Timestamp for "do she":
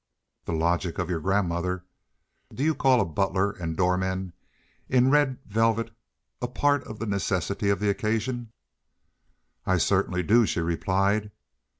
10.23-10.59